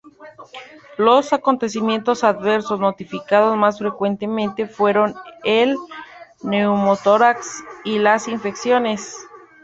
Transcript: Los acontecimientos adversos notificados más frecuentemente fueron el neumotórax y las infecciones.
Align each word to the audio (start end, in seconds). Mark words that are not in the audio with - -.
Los 0.97 1.31
acontecimientos 1.31 2.23
adversos 2.23 2.79
notificados 2.79 3.55
más 3.55 3.77
frecuentemente 3.77 4.65
fueron 4.65 5.13
el 5.43 5.77
neumotórax 6.41 7.63
y 7.85 7.99
las 7.99 8.27
infecciones. 8.27 9.15